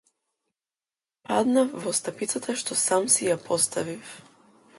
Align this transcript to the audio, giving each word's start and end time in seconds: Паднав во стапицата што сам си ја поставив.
Паднав 1.29 1.69
во 1.83 1.93
стапицата 1.99 2.57
што 2.63 2.79
сам 2.87 3.03
си 3.19 3.29
ја 3.31 3.37
поставив. 3.47 4.17